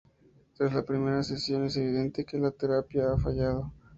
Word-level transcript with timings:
Tras 0.57 0.73
la 0.73 0.83
primera 0.83 1.21
sesión 1.21 1.63
es 1.65 1.77
evidente 1.77 2.25
que 2.25 2.39
la 2.39 2.49
terapia 2.49 3.11
ha 3.13 3.19
fallado. 3.19 3.71